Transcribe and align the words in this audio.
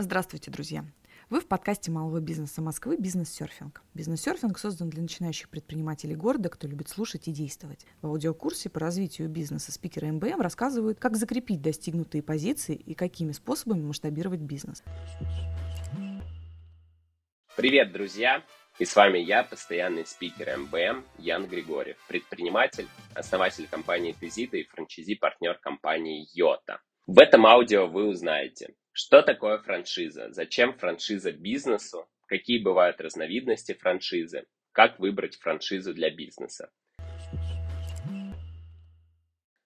Здравствуйте, 0.00 0.52
друзья! 0.52 0.84
Вы 1.28 1.40
в 1.40 1.48
подкасте 1.48 1.90
малого 1.90 2.20
бизнеса 2.20 2.62
Москвы 2.62 2.96
«Бизнес-серфинг». 2.96 3.82
Бизнес-серфинг 3.94 4.56
создан 4.56 4.90
для 4.90 5.02
начинающих 5.02 5.48
предпринимателей 5.48 6.14
города, 6.14 6.48
кто 6.50 6.68
любит 6.68 6.88
слушать 6.88 7.26
и 7.26 7.32
действовать. 7.32 7.84
В 8.00 8.06
аудиокурсе 8.06 8.70
по 8.70 8.78
развитию 8.78 9.28
бизнеса 9.28 9.72
спикеры 9.72 10.12
МБМ 10.12 10.40
рассказывают, 10.40 11.00
как 11.00 11.16
закрепить 11.16 11.62
достигнутые 11.62 12.22
позиции 12.22 12.76
и 12.76 12.94
какими 12.94 13.32
способами 13.32 13.82
масштабировать 13.82 14.38
бизнес. 14.38 14.84
Привет, 17.56 17.90
друзья! 17.90 18.44
И 18.78 18.84
с 18.84 18.94
вами 18.94 19.18
я, 19.18 19.42
постоянный 19.42 20.06
спикер 20.06 20.56
МБМ 20.58 21.04
Ян 21.18 21.48
Григорьев, 21.48 21.96
предприниматель, 22.06 22.86
основатель 23.16 23.66
компании 23.66 24.12
Тезита 24.12 24.58
и 24.58 24.62
франчизи-партнер 24.62 25.58
компании 25.58 26.28
Йота. 26.34 26.80
В 27.08 27.18
этом 27.18 27.46
аудио 27.46 27.88
вы 27.88 28.06
узнаете, 28.06 28.74
что 28.98 29.22
такое 29.22 29.58
франшиза? 29.58 30.32
Зачем 30.32 30.76
франшиза 30.76 31.30
бизнесу? 31.30 32.08
Какие 32.26 32.60
бывают 32.60 33.00
разновидности 33.00 33.72
франшизы? 33.72 34.46
Как 34.72 34.98
выбрать 34.98 35.36
франшизу 35.36 35.94
для 35.94 36.10
бизнеса? 36.10 36.72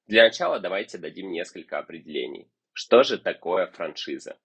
Для 0.06 0.24
начала 0.24 0.60
давайте 0.60 0.98
дадим 0.98 1.32
несколько 1.32 1.78
определений. 1.78 2.50
Что 2.74 3.04
же 3.04 3.16
такое 3.16 3.68
франшиза? 3.68 4.36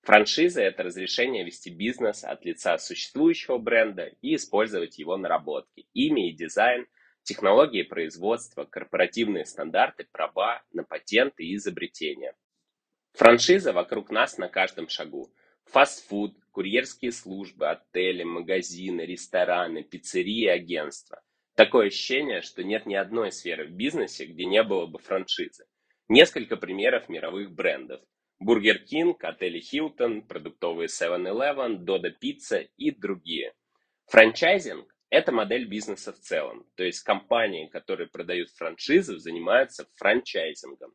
Франшиза– 0.00 0.60
это 0.62 0.82
разрешение 0.82 1.44
вести 1.44 1.70
бизнес 1.70 2.24
от 2.24 2.44
лица 2.44 2.78
существующего 2.78 3.58
бренда 3.58 4.10
и 4.22 4.34
использовать 4.34 4.98
его 4.98 5.16
наработки, 5.16 5.86
имя 5.92 6.28
и 6.28 6.32
дизайн, 6.32 6.88
технологии 7.22 7.84
производства, 7.84 8.64
корпоративные 8.64 9.44
стандарты, 9.44 10.08
права 10.10 10.64
на 10.72 10.82
патенты 10.82 11.44
и 11.44 11.54
изобретения. 11.54 12.34
Франшиза 13.14 13.72
вокруг 13.72 14.10
нас 14.10 14.38
на 14.38 14.48
каждом 14.48 14.88
шагу. 14.88 15.32
Фастфуд, 15.66 16.34
курьерские 16.50 17.12
службы, 17.12 17.68
отели, 17.68 18.22
магазины, 18.22 19.02
рестораны, 19.02 19.82
пиццерии, 19.82 20.46
агентства. 20.46 21.22
Такое 21.54 21.88
ощущение, 21.88 22.40
что 22.40 22.64
нет 22.64 22.86
ни 22.86 22.94
одной 22.94 23.30
сферы 23.30 23.66
в 23.66 23.72
бизнесе, 23.72 24.24
где 24.24 24.46
не 24.46 24.62
было 24.62 24.86
бы 24.86 24.98
франшизы. 24.98 25.66
Несколько 26.08 26.56
примеров 26.56 27.08
мировых 27.08 27.52
брендов. 27.52 28.00
Burger 28.38 28.78
King, 28.78 29.22
отели 29.22 29.60
Хилтон, 29.60 30.22
продуктовые 30.22 30.88
7-Eleven, 30.88 31.76
Додо 31.76 32.10
Пицца 32.10 32.58
и 32.76 32.90
другие. 32.90 33.52
Франчайзинг– 34.06 34.92
это 35.10 35.30
модель 35.30 35.68
бизнеса 35.68 36.12
в 36.12 36.18
целом, 36.18 36.66
то 36.74 36.82
есть 36.82 37.02
компании, 37.02 37.68
которые 37.68 38.08
продают 38.08 38.50
франшизы, 38.50 39.18
занимаются 39.18 39.86
франчайзингом. 39.94 40.92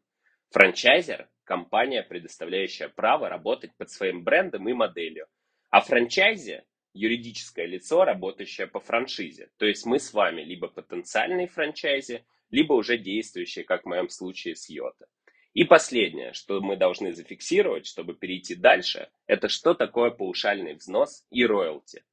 Франчайзер– 0.50 1.30
компания, 1.48 2.04
предоставляющая 2.04 2.90
право 2.90 3.30
работать 3.30 3.72
под 3.78 3.90
своим 3.90 4.24
брендом 4.24 4.68
и 4.70 4.74
моделью. 4.74 5.26
А 5.70 5.82
франчайзи– 5.82 6.64
юридическое 6.94 7.66
лицо, 7.66 8.04
работающее 8.04 8.68
по 8.68 8.80
франшизе. 8.80 9.50
То 9.58 9.66
есть 9.66 9.86
мы 9.86 10.00
с 10.00 10.14
вами 10.14 10.42
либо 10.42 10.68
потенциальные 10.68 11.48
франчайзи, 11.48 12.26
либо 12.52 12.74
уже 12.74 12.98
действующие, 12.98 13.64
как 13.64 13.84
в 13.84 13.88
моем 13.88 14.10
случае 14.10 14.56
с 14.56 14.70
Йота. 14.70 15.08
И 15.54 15.64
последнее, 15.64 16.34
что 16.34 16.60
мы 16.62 16.76
должны 16.76 17.14
зафиксировать, 17.14 17.88
чтобы 17.88 18.14
перейти 18.14 18.54
дальше, 18.54 19.10
это 19.26 19.48
что 19.48 19.74
такое 19.74 20.12
паушальный 20.12 20.76
взнос 20.76 21.26
и 21.32 21.46
роялти. 21.46 22.04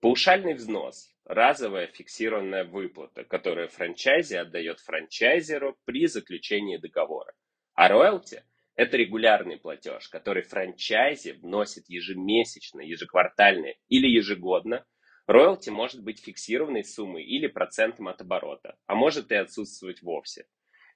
Паушальный 0.00 0.54
взнос– 0.54 1.10
разовая 1.24 1.88
фиксированная 1.88 2.64
выплата, 2.64 3.24
которую 3.24 3.68
франчайзи 3.68 4.36
отдает 4.36 4.80
франчайзеру 4.80 5.76
при 5.84 6.06
заключении 6.06 6.76
договора. 6.76 7.34
А 7.74 7.88
роялти– 7.88 8.44
это 8.76 8.96
регулярный 8.96 9.56
платеж, 9.56 10.08
который 10.08 10.42
франчайзи 10.42 11.32
вносит 11.32 11.88
ежемесячно, 11.88 12.80
ежеквартально 12.80 13.74
или 13.88 14.08
ежегодно. 14.08 14.84
Роялти 15.26 15.70
может 15.70 16.02
быть 16.02 16.22
фиксированной 16.22 16.84
суммой 16.84 17.24
или 17.24 17.46
процентом 17.46 18.08
от 18.08 18.20
оборота, 18.20 18.76
а 18.86 18.94
может 18.94 19.30
и 19.30 19.36
отсутствовать 19.36 20.02
вовсе. 20.02 20.46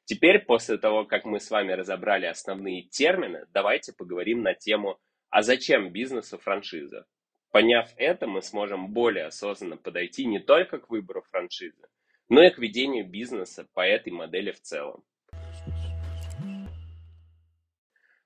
Теперь, 0.05 0.41
после 0.41 0.79
того, 0.79 1.05
как 1.05 1.25
мы 1.25 1.39
с 1.39 1.51
вами 1.51 1.73
разобрали 1.73 2.27
основные 2.27 2.89
термины, 2.89 3.47
давайте 3.53 3.93
поговорим 3.93 4.43
на 4.43 4.55
тему 4.55 4.99
«А 5.31 5.43
зачем 5.43 5.93
бизнесу 5.93 6.39
франшиза?». 6.39 7.07
Поняв 7.51 7.91
это, 7.97 8.27
мы 8.27 8.43
сможем 8.43 8.93
более 8.93 9.27
осознанно 9.27 9.77
подойти 9.77 10.27
не 10.27 10.39
только 10.39 10.79
к 10.79 10.91
выбору 10.91 11.23
франшизы, 11.31 11.89
но 12.29 12.43
и 12.43 12.51
к 12.51 12.59
ведению 12.59 13.09
бизнеса 13.09 13.67
по 13.73 13.87
этой 13.87 14.13
модели 14.13 14.51
в 14.51 14.61
целом. 14.61 15.05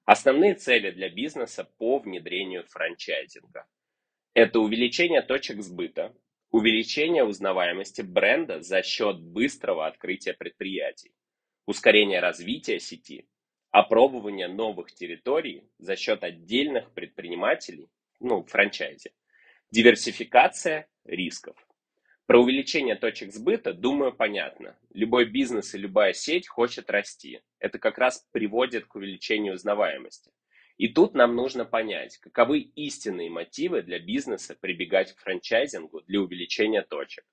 Основные 0.04 0.54
цели 0.54 0.90
для 0.90 1.08
бизнеса 1.08 1.64
по 1.78 1.98
внедрению 1.98 2.64
франчайзинга. 2.64 3.66
Это 4.34 4.58
увеличение 4.58 5.22
точек 5.22 5.62
сбыта, 5.62 6.12
увеличение 6.50 7.24
узнаваемости 7.24 8.02
бренда 8.02 8.60
за 8.62 8.82
счет 8.82 9.20
быстрого 9.20 9.86
открытия 9.86 10.32
предприятий, 10.32 11.14
ускорение 11.66 12.18
развития 12.18 12.80
сети, 12.80 13.28
опробование 13.70 14.48
новых 14.48 14.92
территорий 14.92 15.70
за 15.78 15.94
счет 15.94 16.24
отдельных 16.24 16.92
предпринимателей, 16.92 17.88
ну, 18.18 18.44
франчайзи, 18.44 19.12
диверсификация 19.70 20.88
рисков. 21.04 21.56
Про 22.32 22.40
увеличение 22.40 22.96
точек 22.96 23.30
сбыта, 23.30 23.74
думаю, 23.74 24.10
понятно. 24.10 24.78
Любой 24.94 25.26
бизнес 25.26 25.74
и 25.74 25.78
любая 25.78 26.14
сеть 26.14 26.48
хочет 26.48 26.88
расти. 26.90 27.42
Это 27.58 27.78
как 27.78 27.98
раз 27.98 28.26
приводит 28.32 28.86
к 28.86 28.94
увеличению 28.94 29.52
узнаваемости. 29.52 30.32
И 30.78 30.88
тут 30.88 31.12
нам 31.12 31.36
нужно 31.36 31.66
понять, 31.66 32.16
каковы 32.16 32.60
истинные 32.60 33.28
мотивы 33.28 33.82
для 33.82 33.98
бизнеса 33.98 34.56
прибегать 34.58 35.12
к 35.12 35.20
франчайзингу 35.20 36.04
для 36.06 36.22
увеличения 36.22 36.80
точек. 36.80 37.26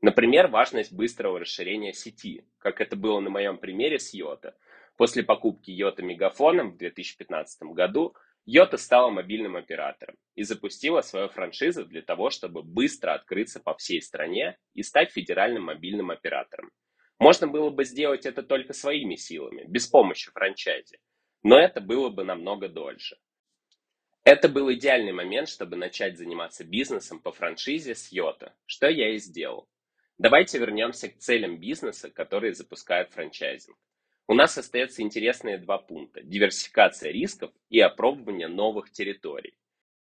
Например, 0.00 0.46
важность 0.46 0.92
быстрого 0.92 1.40
расширения 1.40 1.92
сети, 1.92 2.46
как 2.58 2.80
это 2.80 2.94
было 2.94 3.18
на 3.18 3.30
моем 3.30 3.58
примере 3.58 3.98
с 3.98 4.14
Йота. 4.14 4.56
После 4.96 5.24
покупки 5.24 5.72
Йота 5.72 6.04
Мегафоном 6.04 6.70
в 6.70 6.76
2015 6.76 7.72
году 7.72 8.14
Йота 8.46 8.76
стала 8.76 9.10
мобильным 9.10 9.56
оператором 9.56 10.16
и 10.34 10.42
запустила 10.42 11.00
свою 11.00 11.28
франшизу 11.28 11.86
для 11.86 12.02
того, 12.02 12.28
чтобы 12.28 12.62
быстро 12.62 13.14
открыться 13.14 13.58
по 13.58 13.74
всей 13.74 14.02
стране 14.02 14.58
и 14.74 14.82
стать 14.82 15.12
федеральным 15.12 15.64
мобильным 15.64 16.10
оператором. 16.10 16.70
Можно 17.18 17.46
было 17.46 17.70
бы 17.70 17.84
сделать 17.84 18.26
это 18.26 18.42
только 18.42 18.74
своими 18.74 19.14
силами, 19.14 19.64
без 19.66 19.86
помощи 19.86 20.30
франчайзи, 20.30 20.98
но 21.42 21.58
это 21.58 21.80
было 21.80 22.10
бы 22.10 22.24
намного 22.24 22.68
дольше. 22.68 23.16
Это 24.24 24.48
был 24.48 24.72
идеальный 24.72 25.12
момент, 25.12 25.48
чтобы 25.48 25.76
начать 25.76 26.18
заниматься 26.18 26.64
бизнесом 26.64 27.20
по 27.20 27.32
франшизе 27.32 27.94
с 27.94 28.10
Йота, 28.12 28.54
что 28.66 28.88
я 28.88 29.14
и 29.14 29.18
сделал. 29.18 29.68
Давайте 30.18 30.58
вернемся 30.58 31.08
к 31.08 31.18
целям 31.18 31.58
бизнеса, 31.58 32.10
которые 32.10 32.54
запускают 32.54 33.12
франчайзинг. 33.12 33.76
У 34.26 34.32
нас 34.32 34.56
остается 34.56 35.02
интересные 35.02 35.58
два 35.58 35.76
пункта– 35.76 36.22
диверсификация 36.22 37.12
рисков 37.12 37.50
и 37.68 37.78
опробование 37.80 38.48
новых 38.48 38.90
территорий. 38.90 39.54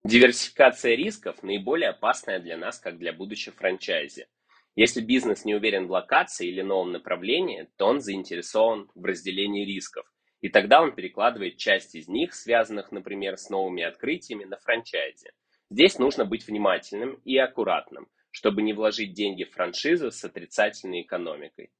Диверсификация 0.03 0.95
рисков 0.95 1.41
наиболее 1.41 1.91
опасная 1.91 2.39
для 2.39 2.57
нас, 2.57 2.79
как 2.79 2.97
для 2.97 3.13
будущего 3.13 3.55
франчайзи. 3.55 4.27
Если 4.75 4.99
бизнес 4.99 5.45
не 5.45 5.55
уверен 5.55 5.87
в 5.87 5.91
локации 5.91 6.49
или 6.49 6.61
новом 6.61 6.91
направлении, 6.91 7.69
то 7.77 7.85
он 7.85 8.01
заинтересован 8.01 8.91
в 8.93 9.05
разделении 9.05 9.65
рисков, 9.65 10.05
и 10.41 10.49
тогда 10.49 10.81
он 10.81 10.93
перекладывает 10.93 11.55
часть 11.55 11.95
из 11.95 12.09
них, 12.09 12.33
связанных, 12.33 12.91
например, 12.91 13.37
с 13.37 13.49
новыми 13.49 13.83
открытиями, 13.83 14.43
на 14.43 14.57
франчайзи. 14.57 15.31
Здесь 15.69 15.97
нужно 15.97 16.25
быть 16.25 16.45
внимательным 16.45 17.21
и 17.23 17.37
аккуратным, 17.37 18.09
чтобы 18.31 18.63
не 18.63 18.73
вложить 18.73 19.13
деньги 19.13 19.45
в 19.45 19.51
франшизу 19.51 20.11
с 20.11 20.21
отрицательной 20.25 21.03
экономикой. 21.03 21.71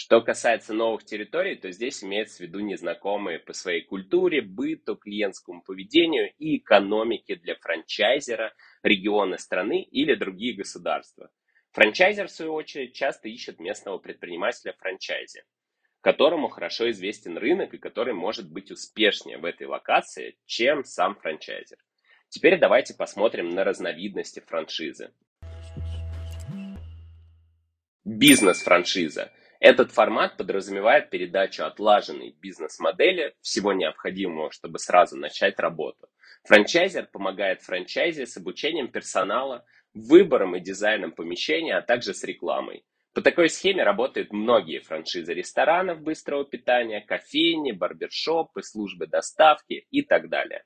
Что 0.00 0.20
касается 0.20 0.74
новых 0.74 1.04
территорий, 1.04 1.56
то 1.56 1.72
здесь 1.72 2.04
имеется 2.04 2.36
в 2.36 2.40
виду 2.46 2.60
незнакомые 2.60 3.40
по 3.40 3.52
своей 3.52 3.82
культуре, 3.82 4.42
быту, 4.42 4.94
клиентскому 4.94 5.60
поведению 5.60 6.32
и 6.38 6.58
экономике 6.58 7.34
для 7.34 7.56
франчайзера, 7.56 8.54
регионы 8.84 9.38
страны 9.38 9.82
или 9.82 10.14
другие 10.14 10.54
государства. 10.54 11.32
Франчайзер, 11.72 12.28
в 12.28 12.30
свою 12.30 12.54
очередь, 12.54 12.94
часто 12.94 13.28
ищет 13.28 13.58
местного 13.58 13.98
предпринимателя 13.98 14.72
франчайзи, 14.78 15.42
которому 16.00 16.46
хорошо 16.46 16.88
известен 16.92 17.36
рынок 17.36 17.74
и 17.74 17.78
который 17.78 18.14
может 18.14 18.48
быть 18.52 18.70
успешнее 18.70 19.38
в 19.38 19.44
этой 19.44 19.66
локации, 19.66 20.38
чем 20.46 20.84
сам 20.84 21.16
франчайзер. 21.16 21.78
Теперь 22.28 22.60
давайте 22.60 22.94
посмотрим 22.94 23.48
на 23.48 23.64
разновидности 23.64 24.38
франшизы. 24.46 25.10
Бизнес-франшиза– 28.04 29.32
этот 29.60 29.90
формат 29.90 30.36
подразумевает 30.36 31.10
передачу 31.10 31.64
отлаженной 31.64 32.36
бизнес-модели, 32.40 33.34
всего 33.40 33.72
необходимого, 33.72 34.52
чтобы 34.52 34.78
сразу 34.78 35.16
начать 35.16 35.58
работу. 35.58 36.08
Франчайзер 36.44 37.06
помогает 37.06 37.62
франчайзе 37.62 38.26
с 38.26 38.36
обучением 38.36 38.88
персонала, 38.88 39.64
выбором 39.94 40.54
и 40.54 40.60
дизайном 40.60 41.12
помещения, 41.12 41.76
а 41.76 41.82
также 41.82 42.14
с 42.14 42.22
рекламой. 42.22 42.84
По 43.14 43.22
такой 43.22 43.50
схеме 43.50 43.82
работают 43.82 44.32
многие 44.32 44.78
франшизы 44.78 45.34
ресторанов 45.34 46.02
быстрого 46.02 46.44
питания, 46.44 47.00
кофейни, 47.00 47.72
барбершопы, 47.72 48.62
службы 48.62 49.08
доставки 49.08 49.86
и 49.90 50.02
так 50.02 50.28
далее. 50.28 50.62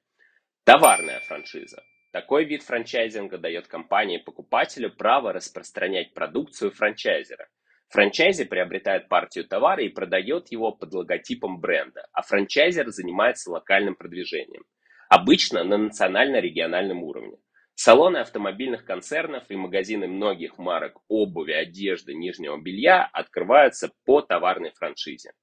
Товарная 0.65 1.21
франшиза. 1.21 1.83
Такой 2.11 2.45
вид 2.45 2.63
франчайзинга 2.63 3.39
дает 3.39 3.69
компании-покупателю 3.69 4.95
право 4.95 5.33
распространять 5.33 6.13
продукцию 6.13 6.73
франчайзера. 6.73 7.49
Франчайзи 7.93 8.45
приобретает 8.45 9.09
партию 9.09 9.47
товара 9.47 9.83
и 9.83 9.91
продает 9.91 10.51
его 10.51 10.73
под 10.73 10.95
логотипом 10.95 11.61
бренда, 11.61 12.07
а 12.13 12.23
франчайзер 12.23 12.89
занимается 12.89 13.51
локальным 13.51 13.97
продвижением. 13.97 14.65
Обычно 15.11 15.63
на 15.63 15.77
национально-региональном 15.77 17.03
уровне. 17.03 17.37
Салоны 17.75 18.17
автомобильных 18.17 18.87
концернов 18.87 19.45
и 19.51 19.57
магазины 19.57 20.09
многих 20.09 20.57
марок 20.57 21.03
обуви, 21.09 21.53
одежды, 21.53 22.15
нижнего 22.15 22.57
белья 22.57 23.05
открываются 23.13 23.93
по 24.07 24.23
товарной 24.23 24.71
франшизе. 24.71 25.35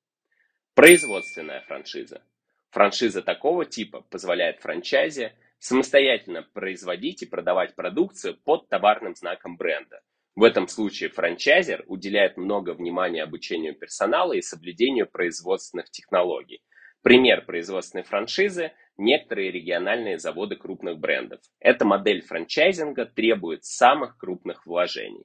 Производственная 0.73 1.61
франшиза. 1.61 2.23
Франшиза 2.71 3.21
такого 3.21 3.65
типа 3.65 4.01
позволяет 4.01 4.59
франчайзе 4.59 5.35
самостоятельно 5.59 6.41
производить 6.41 7.21
и 7.21 7.27
продавать 7.27 7.75
продукцию 7.75 8.37
под 8.43 8.69
товарным 8.69 9.13
знаком 9.13 9.55
бренда. 9.55 10.01
В 10.35 10.43
этом 10.43 10.67
случае 10.67 11.09
франчайзер 11.09 11.83
уделяет 11.87 12.37
много 12.37 12.73
внимания 12.73 13.23
обучению 13.23 13.75
персонала 13.75 14.33
и 14.33 14.41
соблюдению 14.41 15.07
производственных 15.07 15.89
технологий. 15.89 16.61
Пример 17.01 17.45
производственной 17.45 18.03
франшизы– 18.03 18.71
некоторые 18.97 19.51
региональные 19.51 20.19
заводы 20.19 20.55
крупных 20.57 20.99
брендов. 20.99 21.39
Эта 21.59 21.85
модель 21.85 22.21
франчайзинга 22.21 23.05
требует 23.05 23.63
самых 23.63 24.17
крупных 24.17 24.65
вложений. 24.65 25.23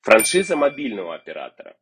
Франшиза 0.00 0.56
мобильного 0.56 1.14
оператора 1.14 1.76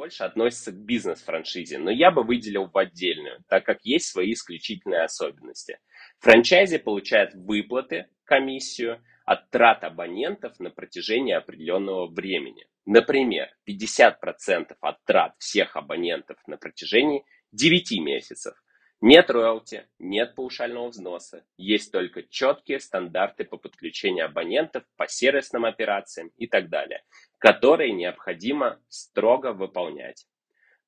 больше 0.00 0.24
относится 0.24 0.72
к 0.72 0.76
бизнес-франшизе, 0.76 1.78
но 1.78 1.90
я 1.90 2.10
бы 2.10 2.22
выделил 2.22 2.66
в 2.66 2.78
отдельную, 2.78 3.44
так 3.48 3.64
как 3.64 3.80
есть 3.82 4.06
свои 4.06 4.32
исключительные 4.32 5.02
особенности. 5.02 5.78
Франчайзи 6.20 6.78
получает 6.78 7.34
выплаты, 7.34 8.06
комиссию 8.24 9.02
от 9.24 9.50
трат 9.50 9.84
абонентов 9.84 10.58
на 10.60 10.70
протяжении 10.70 11.34
определенного 11.34 12.06
времени. 12.06 12.66
Например, 12.86 13.48
50% 13.68 14.76
от 14.80 15.04
трат 15.04 15.34
всех 15.38 15.76
абонентов 15.76 16.38
на 16.46 16.56
протяжении 16.56 17.24
9 17.52 18.00
месяцев. 18.00 18.54
Нет 19.02 19.30
роялти, 19.30 19.86
нет 19.98 20.34
паушального 20.34 20.88
взноса, 20.88 21.46
есть 21.56 21.90
только 21.90 22.22
четкие 22.22 22.80
стандарты 22.80 23.44
по 23.44 23.56
подключению 23.56 24.26
абонентов, 24.26 24.84
по 24.96 25.08
сервисным 25.08 25.64
операциям 25.64 26.30
и 26.36 26.46
так 26.46 26.68
далее, 26.68 27.02
которые 27.38 27.92
необходимо 27.92 28.78
строго 28.88 29.54
выполнять. 29.54 30.26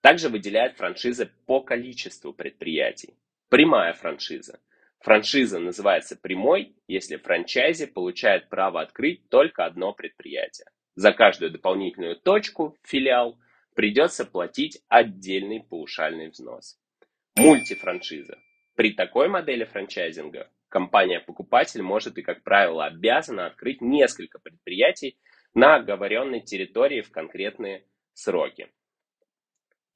Также 0.02 0.28
выделяют 0.28 0.76
франшизы 0.76 1.30
по 1.46 1.62
количеству 1.62 2.34
предприятий. 2.34 3.16
Прямая 3.48 3.94
франшиза. 3.94 4.60
Франшиза 5.02 5.58
называется 5.58 6.16
прямой, 6.16 6.76
если 6.86 7.16
франчайзи 7.16 7.86
получает 7.86 8.48
право 8.48 8.80
открыть 8.80 9.28
только 9.28 9.64
одно 9.64 9.92
предприятие. 9.92 10.66
За 10.94 11.12
каждую 11.12 11.50
дополнительную 11.50 12.16
точку, 12.16 12.76
филиал, 12.84 13.36
придется 13.74 14.24
платить 14.24 14.80
отдельный 14.88 15.64
паушальный 15.64 16.28
взнос. 16.28 16.78
Мультифраншиза. 17.34 18.38
При 18.76 18.92
такой 18.92 19.28
модели 19.28 19.64
франчайзинга 19.64 20.48
компания-покупатель 20.68 21.82
может 21.82 22.16
и, 22.18 22.22
как 22.22 22.44
правило, 22.44 22.86
обязана 22.86 23.46
открыть 23.46 23.80
несколько 23.80 24.38
предприятий 24.38 25.18
на 25.52 25.76
оговоренной 25.76 26.40
территории 26.40 27.00
в 27.02 27.10
конкретные 27.10 27.84
сроки. 28.12 28.68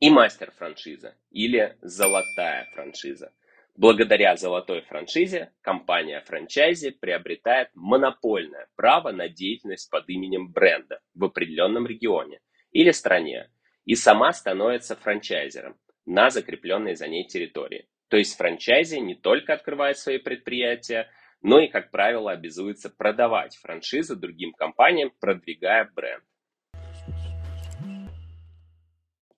И 0.00 0.11
мастер-франшиза 0.11 1.17
или 1.31 1.76
золотая 1.81 2.69
франшиза. 2.75 3.32
Благодаря 3.76 4.37
золотой 4.37 4.81
франшизе 4.81 5.52
компания 5.61 6.23
франчайзи 6.23 6.93
приобретает 6.93 7.69
монопольное 7.75 8.69
право 8.75 9.12
на 9.12 9.28
деятельность 9.28 9.90
под 9.90 10.08
именем 10.08 10.50
бренда 10.50 11.00
в 11.14 11.25
определенном 11.25 11.87
регионе 11.87 12.40
или 12.73 12.90
стране 12.90 13.50
и 13.84 13.94
сама 13.94 14.32
становится 14.32 14.96
франчайзером 14.96 15.76
на 16.06 16.31
закрепленной 16.31 16.94
за 16.94 17.06
ней 17.06 17.26
территории. 17.26 17.87
То 18.08 18.17
есть 18.17 18.38
франчайзи 18.38 18.96
не 18.96 19.14
только 19.14 19.52
открывает 19.52 19.99
свои 19.99 20.17
предприятия, 20.17 21.11
но 21.43 21.61
и, 21.61 21.69
как 21.69 21.90
правило, 21.90 22.32
обязуется 22.32 22.88
продавать 22.88 23.56
франшизы 23.56 24.17
другим 24.17 24.55
компаниям, 24.55 25.12
продвигая 25.20 25.90
бренд. 25.94 26.25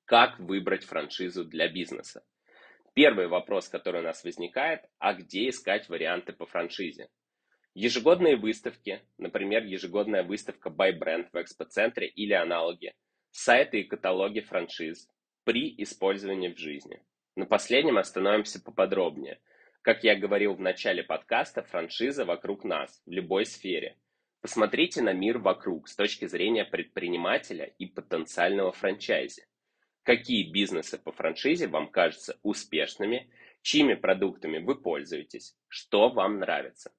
Как 0.05 0.39
выбрать 0.39 0.85
франшизу 0.85 1.45
для 1.45 1.69
бизнеса? 1.69 2.23
Первый 2.99 3.29
вопрос, 3.29 3.69
который 3.69 4.01
у 4.01 4.05
нас 4.05 4.25
возникает, 4.25 4.81
а 4.99 5.15
где 5.15 5.51
искать 5.51 5.89
варианты 5.89 6.33
по 6.33 6.47
франшизе? 6.47 7.09
Ежегодные 7.73 8.35
выставки, 8.35 9.03
например, 9.19 9.63
ежегодная 9.63 10.25
выставка 10.25 10.69
Buy 10.69 10.99
Brand 10.99 11.29
в 11.33 11.41
экспоцентре 11.41 12.09
или 12.09 12.33
аналоги, 12.33 12.93
сайты 13.31 13.83
и 13.83 13.85
каталоги 13.85 14.41
франшиз, 14.41 15.09
при 15.45 15.73
использовании 15.81 16.49
в 16.49 16.59
жизни. 16.59 17.01
На 17.37 17.47
последнем 17.47 17.99
остановимся 17.99 18.61
поподробнее. 18.61 19.39
Как 19.83 20.03
я 20.03 20.17
говорил 20.17 20.55
в 20.55 20.61
начале 20.61 21.05
подкаста, 21.05 21.63
франшиза 21.63 22.25
вокруг 22.25 22.65
нас, 22.65 23.01
в 23.07 23.13
любой 23.13 23.47
сфере. 23.47 23.97
Посмотрите 24.41 25.03
на 25.03 25.13
мир 25.13 25.39
вокруг 25.39 25.87
с 25.87 25.95
точки 25.95 26.27
зрения 26.27 26.65
предпринимателя 26.65 27.67
и 27.79 27.87
потенциального 27.87 28.73
франчайзи. 28.73 29.47
Какие 30.09 30.51
бизнесы 30.51 30.97
по 30.97 31.13
франшизе 31.13 31.67
вам 31.69 31.91
кажутся 31.91 32.39
успешными, 32.43 33.31
чьими 33.61 33.93
продуктами 33.93 34.57
вы 34.57 34.81
пользуетесь, 34.81 35.55
что 35.69 36.09
вам 36.09 36.39
нравится. 36.39 36.95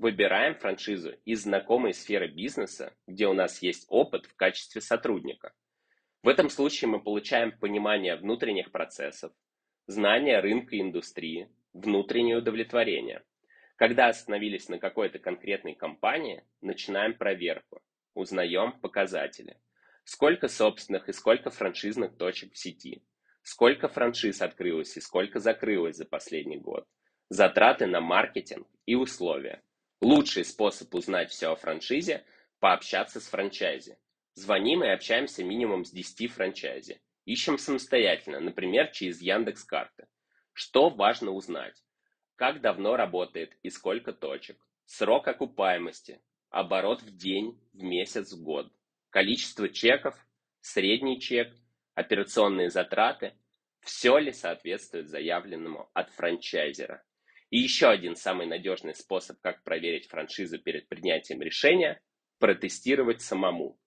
Выбираем 0.00 0.56
франшизу 0.56 1.12
из 1.24 1.44
знакомой 1.44 1.94
сферы 1.94 2.26
бизнеса, 2.26 2.92
где 3.06 3.28
у 3.28 3.32
нас 3.32 3.62
есть 3.62 3.86
опыт 3.88 4.26
в 4.26 4.34
качестве 4.34 4.80
сотрудника– 4.80 5.52
в 6.24 6.28
этом 6.28 6.50
случае 6.50 6.88
мы 6.88 7.00
получаем 7.00 7.56
понимание 7.56 8.16
внутренних 8.16 8.72
процессов, 8.72 9.32
знание 9.86 10.40
рынка 10.40 10.74
и 10.74 10.80
индустрии, 10.80 11.48
внутреннее 11.72 12.38
удовлетворение. 12.38 13.22
Когда 13.76 14.08
остановились 14.08 14.68
на 14.68 14.78
какой-то 14.78 15.20
конкретной 15.20 15.76
компании, 15.76 16.42
начинаем 16.60 17.14
проверку, 17.14 17.80
узнаем 18.14 18.72
показатели. 18.80 19.58
Сколько 20.10 20.48
собственных 20.48 21.10
и 21.10 21.12
сколько 21.12 21.50
франшизных 21.50 22.16
точек 22.16 22.54
в 22.54 22.58
сети. 22.58 23.04
Сколько 23.42 23.88
франшиз 23.88 24.40
открылось 24.40 24.96
и 24.96 25.02
сколько 25.02 25.38
закрылось 25.38 25.96
за 25.96 26.06
последний 26.06 26.56
год. 26.56 26.86
Затраты 27.28 27.84
на 27.84 28.00
маркетинг 28.00 28.66
и 28.86 28.94
условия. 28.94 29.62
Лучший 30.00 30.46
способ 30.46 30.94
узнать 30.94 31.28
все 31.30 31.48
о 31.48 31.56
франшизе– 31.56 32.24
пообщаться 32.58 33.20
с 33.20 33.28
франчайзи. 33.28 33.98
Звоним 34.32 34.82
и 34.82 34.88
общаемся 34.88 35.44
минимум 35.44 35.84
с 35.84 35.90
10 35.90 36.32
франчайзи. 36.32 37.02
Ищем 37.26 37.58
самостоятельно, 37.58 38.40
например, 38.40 38.90
через 38.92 39.20
Яндекс 39.20 39.62
Карты. 39.64 40.06
Что 40.54 40.88
важно 40.88 41.32
узнать? 41.32 41.84
Как 42.36 42.62
давно 42.62 42.96
работает 42.96 43.58
и 43.62 43.68
сколько 43.68 44.14
точек? 44.14 44.56
Срок 44.86 45.28
окупаемости, 45.28 46.22
оборот 46.48 47.02
в 47.02 47.14
день, 47.14 47.60
в 47.74 47.82
месяц, 47.82 48.32
в 48.32 48.42
год. 48.42 48.72
Количество 49.10 49.68
чеков, 49.68 50.14
средний 50.60 51.20
чек, 51.20 51.54
операционные 51.94 52.70
затраты. 52.70 53.34
Все 53.80 54.18
ли 54.18 54.32
соответствует 54.32 55.08
заявленному 55.08 55.90
от 55.94 56.10
франчайзера? 56.10 57.04
И 57.50 57.58
еще 57.58 57.88
один 57.88 58.16
самый 58.16 58.46
надежный 58.46 58.94
способ, 58.94 59.40
как 59.40 59.62
проверить 59.62 60.08
франшизу 60.08 60.58
перед 60.58 60.88
принятием 60.88 61.40
решения– 61.40 62.00
протестировать 62.38 63.22
самому 63.22 63.78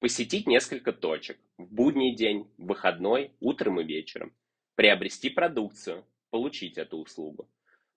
посетить 0.00 0.46
несколько 0.46 0.92
точек 0.92 1.38
в 1.58 1.72
будний 1.72 2.14
день, 2.14 2.50
в 2.58 2.66
выходной, 2.66 3.32
утром 3.40 3.80
и 3.80 3.84
вечером, 3.84 4.34
приобрести 4.74 5.30
продукцию, 5.30 6.06
получить 6.30 6.78
эту 6.78 6.98
услугу. 6.98 7.48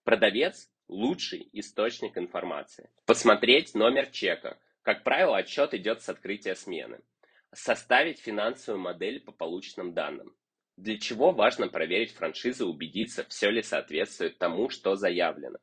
Продавец– 0.04 0.70
лучший 0.88 1.50
источник 1.54 2.18
информации. 2.18 2.90
Посмотреть 3.06 3.76
номер 3.76 4.08
чека. 4.08 4.58
Как 4.90 5.04
правило, 5.04 5.38
отчет 5.38 5.76
идет 5.76 6.02
с 6.02 6.10
открытия 6.10 6.56
смены. 6.56 7.02
Составить 7.54 8.20
финансовую 8.20 8.82
модель 8.82 9.20
по 9.20 9.32
полученным 9.32 9.94
данным. 9.94 10.36
Для 10.78 10.98
чего 10.98 11.32
важно 11.32 11.68
проверить 11.68 12.12
франшизу 12.12 12.66
и 12.66 12.72
убедиться, 12.72 13.24
все 13.30 13.52
ли 13.52 13.62
соответствует 13.62 14.40
тому, 14.40 14.72
что 14.72 14.96
заявлено. 14.96 15.60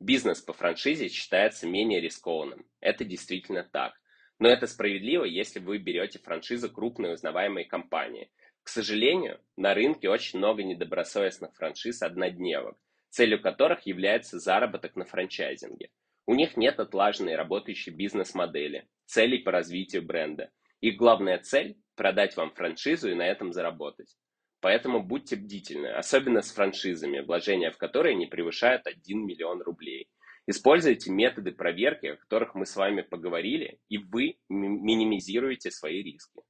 Бизнес 0.00 0.42
по 0.42 0.52
франшизе 0.52 1.08
считается 1.08 1.66
менее 1.66 2.02
рискованным. 2.02 2.66
Это 2.80 3.06
действительно 3.06 3.64
так. 3.64 3.94
Но 4.38 4.50
это 4.50 4.66
справедливо, 4.66 5.24
если 5.24 5.60
вы 5.60 5.78
берете 5.78 6.18
франшизу 6.18 6.70
крупной 6.70 7.14
узнаваемой 7.14 7.64
компании. 7.64 8.30
К 8.62 8.68
сожалению, 8.68 9.40
на 9.56 9.72
рынке 9.72 10.10
очень 10.10 10.40
много 10.40 10.62
недобросовестных 10.62 11.54
франшиз-однодневок, 11.54 12.76
целью 13.08 13.40
которых 13.40 13.86
является 13.86 14.38
заработок 14.38 14.94
на 14.94 15.06
франчайзинге. 15.06 15.88
У 16.28 16.34
них 16.34 16.58
нет 16.58 16.78
отлаженной 16.78 17.36
работающей 17.36 17.90
бизнес-модели, 17.90 18.86
целей 19.06 19.38
по 19.38 19.50
развитию 19.50 20.02
бренда. 20.02 20.50
Их 20.82 20.98
главная 20.98 21.38
цель– 21.38 21.78
продать 21.96 22.36
вам 22.36 22.52
франшизу 22.52 23.10
и 23.10 23.14
на 23.14 23.22
этом 23.22 23.54
заработать. 23.54 24.14
поэтому 24.60 25.02
будьте 25.02 25.36
бдительны, 25.36 25.86
особенно 25.86 26.42
с 26.42 26.52
франшизами, 26.52 27.20
вложения 27.20 27.70
в 27.70 27.78
которые 27.78 28.14
не 28.14 28.26
превышают 28.26 28.86
1 28.86 29.26
миллион 29.26 29.62
рублей. 29.62 30.10
Используйте 30.46 31.10
методы 31.10 31.52
проверки, 31.52 32.08
о 32.08 32.16
которых 32.16 32.54
мы 32.54 32.66
с 32.66 32.76
вами 32.76 33.00
поговорили, 33.00 33.80
и 33.88 33.96
вы 33.96 34.38
минимизируете 34.50 35.70
свои 35.70 36.02
риски. 36.02 36.42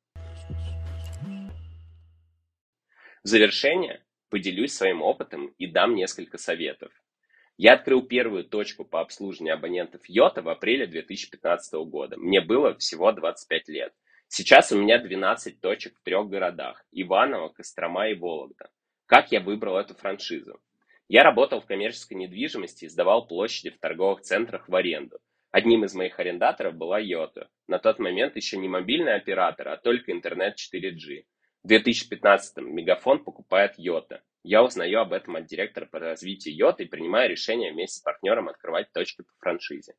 В 3.23 3.29
завершение 3.29 4.05
поделюсь 4.29 4.73
своим 4.73 5.03
опытом 5.03 5.55
и 5.57 5.69
дам 5.69 5.95
несколько 5.95 6.37
советов. 6.37 6.91
Я 7.59 7.73
открыл 7.73 8.03
первую 8.03 8.45
точку 8.45 8.85
по 8.85 9.01
обслуживанию 9.01 9.55
абонентов 9.55 10.03
Йота 10.09 10.43
в 10.43 10.49
апреле 10.49 10.87
2015 10.87 11.75
года. 11.91 12.17
Мне 12.17 12.41
было 12.41 12.77
всего 12.77 13.11
25 13.11 13.69
лет. 13.69 13.93
Сейчас 14.29 14.71
у 14.71 14.81
меня 14.81 15.03
12 15.03 15.61
точек 15.61 15.99
в 15.99 16.05
трех 16.05 16.29
городах– 16.29 16.85
Иваново, 16.93 17.49
Кострома 17.49 18.11
и 18.11 18.15
Вологда. 18.15 18.71
Как 19.07 19.33
я 19.33 19.41
выбрал 19.41 19.77
эту 19.77 19.95
франшизу? 19.95 20.61
Я 21.09 21.25
работал 21.25 21.61
в 21.61 21.67
коммерческой 21.67 22.15
недвижимости 22.15 22.85
и 22.85 22.89
сдавал 22.89 23.27
площади 23.27 23.71
в 23.71 23.81
торговых 23.81 24.21
центрах 24.21 24.69
в 24.69 24.77
аренду. 24.77 25.19
Одним 25.51 25.85
из 25.85 25.95
моих 25.95 26.21
арендаторов 26.21 26.77
была 26.77 27.01
Йота. 27.01 27.49
На 27.67 27.81
тот 27.81 27.99
момент 27.99 28.37
еще 28.37 28.57
не 28.57 28.69
мобильный 28.69 29.17
оператор, 29.17 29.67
а 29.67 29.77
только 29.77 30.13
интернет 30.13 30.57
4G. 30.59 31.25
В 31.65 31.73
2015-м 31.73 32.73
Мегафон 32.73 33.25
покупает 33.25 33.75
Йота. 33.79 34.23
Я 34.43 34.63
узнаю 34.63 35.01
об 35.01 35.13
этом 35.13 35.37
от 35.37 35.47
директора 35.47 35.87
по 35.87 35.99
развитию 35.99 36.57
Йота 36.57 36.85
и 36.85 36.87
принимаю 36.87 37.31
решение 37.31 37.73
вместе 37.73 37.99
с 37.99 38.03
партнером 38.03 38.49
открывать 38.49 38.93
точки 38.93 39.23
по 39.23 39.33
франшизе. 39.39 39.95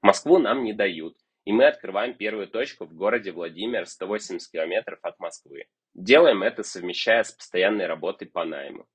Москву 0.00 0.38
нам 0.38 0.64
не 0.64 0.72
дают, 0.72 1.16
и 1.44 1.52
мы 1.52 1.66
открываем 1.66 2.14
первую 2.14 2.48
точку 2.48 2.86
в 2.86 2.94
городе 2.94 3.32
Владимир, 3.32 3.86
180 3.86 4.50
километров 4.50 4.98
от 5.02 5.18
Москвы. 5.18 5.66
Делаем 5.94 6.42
это, 6.42 6.62
совмещая 6.62 7.22
с 7.22 7.32
постоянной 7.32 7.86
работой 7.86 8.28
по 8.28 8.44
найму. 8.44 8.86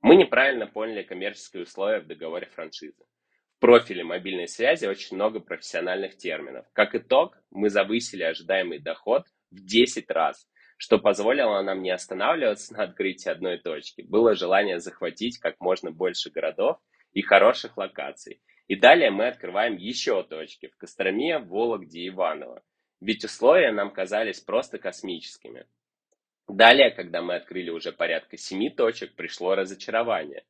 Мы 0.00 0.16
неправильно 0.16 0.66
поняли 0.66 1.02
коммерческие 1.02 1.62
условия 1.62 2.00
в 2.00 2.06
договоре 2.06 2.46
франшизы. 2.46 3.04
В 3.56 3.60
профиле 3.60 4.04
мобильной 4.04 4.48
связи 4.48 4.86
очень 4.86 5.16
много 5.16 5.40
профессиональных 5.40 6.16
терминов. 6.16 6.66
Как 6.74 6.94
итог, 6.94 7.38
мы 7.50 7.70
завысили 7.70 8.22
ожидаемый 8.22 8.80
доход 8.80 9.24
в 9.50 9.64
10 9.64 10.10
раз, 10.10 10.46
что 10.76 10.98
позволило 10.98 11.60
нам 11.62 11.82
не 11.82 11.90
останавливаться 11.90 12.74
на 12.74 12.84
открытии 12.84 13.28
одной 13.28 13.58
точки. 13.58 14.02
Было 14.02 14.34
желание 14.34 14.80
захватить 14.80 15.38
как 15.38 15.60
можно 15.60 15.90
больше 15.90 16.30
городов 16.30 16.78
и 17.12 17.22
хороших 17.22 17.76
локаций. 17.76 18.40
И 18.66 18.76
далее 18.76 19.10
мы 19.10 19.28
открываем 19.28 19.76
еще 19.76 20.22
точки 20.22 20.68
в 20.68 20.76
Костроме, 20.76 21.38
Вологде 21.38 22.00
и 22.00 22.08
Иваново. 22.08 22.62
Ведь 23.00 23.24
условия 23.24 23.72
нам 23.72 23.90
казались 23.90 24.40
просто 24.40 24.78
космическими. 24.78 25.66
Далее, 26.48 26.90
когда 26.90 27.22
мы 27.22 27.36
открыли 27.36 27.70
уже 27.70 27.92
порядка 27.92 28.36
семи 28.36 28.70
точек, 28.70 29.14
пришло 29.14 29.54
разочарование. 29.54 30.44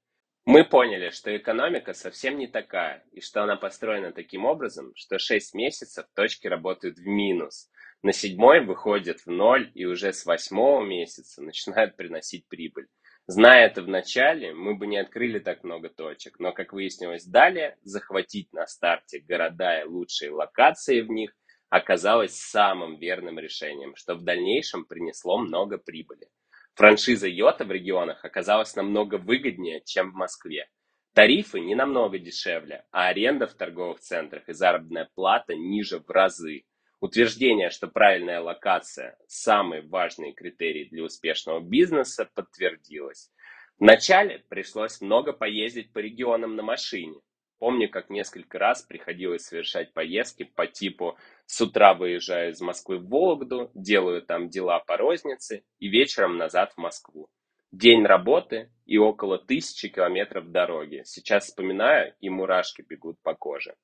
Мы 0.44 0.64
поняли, 0.64 1.10
что 1.10 1.34
экономика 1.34 1.94
совсем 1.94 2.36
не 2.36 2.46
такая, 2.46 3.02
и 3.12 3.20
что 3.20 3.42
она 3.42 3.56
построена 3.56 4.12
таким 4.12 4.44
образом, 4.44 4.92
что 4.94 5.18
6 5.18 5.54
месяцев 5.54 6.06
точки 6.14 6.46
работают 6.46 6.98
в 6.98 7.06
минус, 7.06 7.70
на 8.04 8.12
седьмой 8.12 8.62
выходят 8.62 9.20
в 9.20 9.28
ноль 9.28 9.72
и 9.74 9.86
уже 9.86 10.12
с 10.12 10.26
восьмого 10.26 10.84
месяца 10.84 11.42
начинают 11.42 11.96
приносить 11.96 12.46
прибыль. 12.48 12.86
Зная 13.26 13.66
это 13.66 13.80
в 13.80 13.88
начале, 13.88 14.52
мы 14.52 14.74
бы 14.74 14.86
не 14.86 14.98
открыли 14.98 15.38
так 15.38 15.64
много 15.64 15.88
точек, 15.88 16.38
но, 16.38 16.52
как 16.52 16.74
выяснилось 16.74 17.24
далее, 17.24 17.78
захватить 17.82 18.52
на 18.52 18.66
старте 18.66 19.20
города 19.20 19.80
и 19.80 19.86
лучшие 19.86 20.32
локации 20.32 21.00
в 21.00 21.08
них 21.08 21.34
оказалось 21.70 22.36
самым 22.36 22.98
верным 22.98 23.38
решением, 23.38 23.96
что 23.96 24.16
в 24.16 24.22
дальнейшем 24.22 24.84
принесло 24.84 25.38
много 25.38 25.78
прибыли. 25.78 26.28
Франшиза 26.74 27.26
Йота 27.26 27.64
в 27.64 27.72
регионах 27.72 28.22
оказалась 28.22 28.76
намного 28.76 29.14
выгоднее, 29.14 29.80
чем 29.82 30.12
в 30.12 30.14
Москве. 30.14 30.68
Тарифы 31.14 31.58
не 31.58 31.74
намного 31.74 32.18
дешевле, 32.18 32.84
а 32.90 33.08
аренда 33.08 33.46
в 33.46 33.54
торговых 33.54 34.00
центрах 34.00 34.46
и 34.50 34.52
заработная 34.52 35.08
плата 35.14 35.54
ниже 35.54 36.00
в 36.00 36.10
разы. 36.10 36.64
Утверждение, 37.00 37.70
что 37.70 37.88
правильная 37.88 38.40
локация– 38.40 39.18
самый 39.26 39.82
важный 39.82 40.32
критерий 40.32 40.86
для 40.86 41.04
успешного 41.04 41.60
бизнеса, 41.60 42.30
подтвердилось. 42.34 43.30
Вначале 43.78 44.44
пришлось 44.48 45.00
много 45.00 45.32
поездить 45.32 45.92
по 45.92 45.98
регионам 45.98 46.56
на 46.56 46.62
машине. 46.62 47.20
Помню, 47.58 47.88
как 47.88 48.10
несколько 48.10 48.58
раз 48.58 48.82
приходилось 48.82 49.46
совершать 49.46 49.92
поездки 49.92 50.44
по 50.44 50.66
типу 50.66 51.16
с 51.46 51.60
утра 51.60 51.94
выезжаю 51.94 52.52
из 52.52 52.60
Москвы 52.60 52.98
в 52.98 53.08
Вологду, 53.08 53.70
делаю 53.74 54.22
там 54.22 54.48
дела 54.48 54.80
по 54.80 54.96
рознице 54.96 55.64
и 55.78 55.88
вечером 55.88 56.36
назад 56.36 56.72
в 56.72 56.78
Москву. 56.78 57.28
День 57.72 58.04
работы 58.04 58.70
и 58.86 58.98
около 58.98 59.38
тысячи 59.38 59.88
километров 59.88 60.50
дороги. 60.50 61.02
Сейчас 61.04 61.46
вспоминаю, 61.46 62.14
и 62.20 62.28
мурашки 62.28 62.82
бегут 62.82 63.20
по 63.22 63.34
коже. 63.34 63.74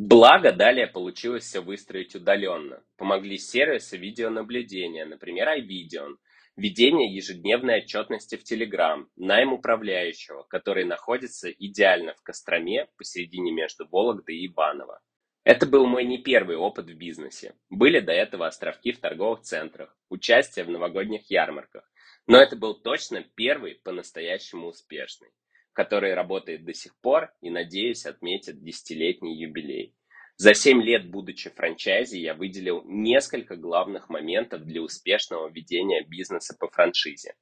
Благо, 0.00 0.52
далее 0.52 0.86
получилось 0.86 1.42
все 1.42 1.60
выстроить 1.60 2.14
удаленно. 2.14 2.84
Помогли 2.96 3.36
сервисы 3.36 3.96
видеонаблюдения, 3.96 5.04
например, 5.04 5.48
iVideon, 5.48 6.18
ведение 6.54 7.12
ежедневной 7.12 7.78
отчетности 7.78 8.36
в 8.36 8.44
Telegram, 8.44 9.08
найм 9.16 9.52
управляющего, 9.52 10.44
который 10.44 10.84
находится 10.84 11.50
идеально 11.50 12.14
в 12.14 12.22
Костроме, 12.22 12.86
посередине 12.96 13.50
между 13.50 13.88
Вологдой 13.88 14.36
и 14.36 14.46
Иваново. 14.46 15.00
Это 15.42 15.66
был 15.66 15.84
мой 15.84 16.04
не 16.04 16.18
первый 16.18 16.54
опыт 16.54 16.86
в 16.86 16.94
бизнесе. 16.94 17.56
Были 17.68 17.98
до 17.98 18.12
этого 18.12 18.46
островки 18.46 18.92
в 18.92 19.00
торговых 19.00 19.40
центрах, 19.40 19.98
участие 20.10 20.64
в 20.64 20.70
новогодних 20.70 21.28
ярмарках. 21.28 21.90
Но 22.28 22.38
это 22.38 22.54
был 22.54 22.74
точно 22.74 23.24
первый 23.34 23.74
по-настоящему 23.82 24.68
успешный 24.68 25.30
который 25.78 26.14
работает 26.14 26.64
до 26.64 26.74
сих 26.74 26.98
пор 27.00 27.32
и, 27.40 27.50
надеюсь, 27.50 28.04
отметит 28.04 28.64
десятилетний 28.64 29.36
юбилей. 29.36 29.94
За 30.34 30.52
7 30.52 30.82
лет, 30.82 31.08
будучи 31.08 31.50
франчайзи, 31.50 32.16
я 32.16 32.34
выделил 32.34 32.82
несколько 32.84 33.54
главных 33.54 34.08
моментов 34.08 34.64
для 34.64 34.82
успешного 34.82 35.48
ведения 35.48 36.02
бизнеса 36.02 36.56
по 36.58 36.66
франшизе. 36.66 37.36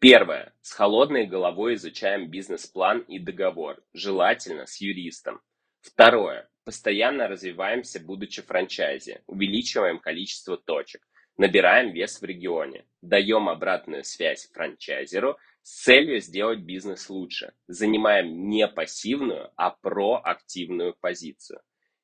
Первое. 0.00 0.52
С 0.60 0.72
холодной 0.72 1.26
головой 1.26 1.76
изучаем 1.76 2.28
бизнес-план 2.28 2.98
и 3.08 3.18
договор, 3.18 3.82
желательно 3.94 4.66
с 4.66 4.82
юристом. 4.82 5.40
Второе. 5.80 6.46
Постоянно 6.64 7.26
развиваемся, 7.26 8.00
будучи 8.00 8.42
франчайзи, 8.42 9.22
увеличиваем 9.26 9.98
количество 9.98 10.58
точек, 10.58 11.08
набираем 11.38 11.92
вес 11.92 12.20
в 12.20 12.24
регионе, 12.24 12.84
даем 13.00 13.48
обратную 13.48 14.04
связь 14.04 14.50
франчайзеру 14.52 15.38
с 15.62 15.84
целью 15.84 16.20
сделать 16.20 16.60
бизнес 16.60 17.08
лучше. 17.08 17.54
Занимаем 17.68 18.48
не 18.48 18.66
пассивную, 18.68 19.50
а 19.56 19.70
проактивную 19.70 20.94
позицию. 20.94 21.60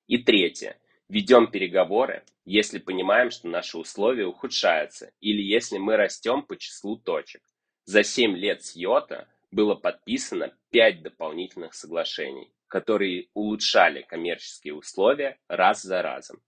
И 0.07 0.19
третье. 0.19 0.79
Ведем 1.09 1.51
переговоры, 1.51 2.25
если 2.45 2.79
понимаем, 2.79 3.31
что 3.31 3.49
наши 3.49 3.77
условия 3.77 4.27
ухудшаются 4.27 5.13
или 5.21 5.43
если 5.43 5.79
мы 5.79 5.97
растем 5.97 6.43
по 6.43 6.57
числу 6.57 6.97
точек. 6.97 7.43
За 7.85 8.03
7 8.03 8.37
лет 8.37 8.63
с 8.63 8.75
Йота 8.75 9.29
было 9.51 9.75
подписано 9.75 10.57
5 10.71 11.03
дополнительных 11.03 11.75
соглашений, 11.75 12.53
которые 12.69 13.29
улучшали 13.35 14.03
коммерческие 14.03 14.75
условия 14.75 15.39
раз 15.49 15.83
за 15.83 16.03
разом. 16.03 16.41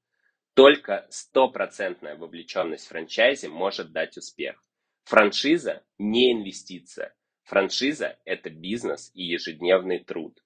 Только 0.57 1.07
стопроцентная 1.11 2.17
вовлеченность 2.17 2.87
в 2.87 2.89
франчайзе 2.89 3.51
может 3.51 3.93
дать 3.93 4.17
успех. 4.17 4.65
Франшиза 5.05 5.85
не 5.99 6.33
инвестиция. 6.33 7.15
Франшиза– 7.43 8.19
это 8.25 8.49
бизнес 8.49 9.11
и 9.13 9.23
ежедневный 9.23 9.99
труд. 9.99 10.43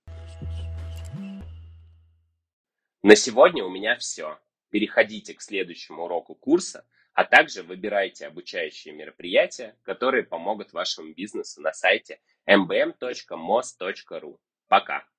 На 3.05 3.15
сегодня 3.15 3.63
у 3.63 3.71
меня 3.71 3.97
все. 3.99 4.41
Переходите 4.71 5.35
к 5.35 5.41
следующему 5.41 6.03
уроку 6.03 6.35
курса, 6.35 6.85
а 7.13 7.23
также 7.23 7.63
выбирайте 7.63 8.27
обучающие 8.27 8.93
мероприятия, 8.93 9.79
которые 9.83 10.25
помогут 10.25 10.73
вашему 10.73 11.15
бизнесу 11.15 11.61
на 11.61 11.73
сайте 11.73 12.19
mbm.mos.ru. 12.49 14.39
Пока! 14.67 15.10